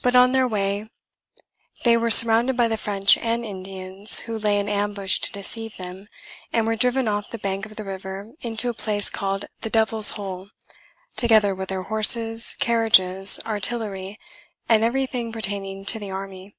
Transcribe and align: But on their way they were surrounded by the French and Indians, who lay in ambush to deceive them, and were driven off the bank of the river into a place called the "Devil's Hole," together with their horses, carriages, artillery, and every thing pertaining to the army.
But 0.00 0.16
on 0.16 0.32
their 0.32 0.48
way 0.48 0.88
they 1.84 1.94
were 1.98 2.10
surrounded 2.10 2.56
by 2.56 2.66
the 2.66 2.78
French 2.78 3.18
and 3.18 3.44
Indians, 3.44 4.20
who 4.20 4.38
lay 4.38 4.58
in 4.58 4.70
ambush 4.70 5.18
to 5.18 5.32
deceive 5.32 5.76
them, 5.76 6.08
and 6.50 6.66
were 6.66 6.76
driven 6.76 7.06
off 7.06 7.28
the 7.28 7.36
bank 7.36 7.66
of 7.66 7.76
the 7.76 7.84
river 7.84 8.32
into 8.40 8.70
a 8.70 8.72
place 8.72 9.10
called 9.10 9.44
the 9.60 9.68
"Devil's 9.68 10.12
Hole," 10.12 10.48
together 11.14 11.54
with 11.54 11.68
their 11.68 11.82
horses, 11.82 12.56
carriages, 12.58 13.38
artillery, 13.44 14.18
and 14.66 14.82
every 14.82 15.04
thing 15.04 15.30
pertaining 15.30 15.84
to 15.84 15.98
the 15.98 16.10
army. 16.10 16.56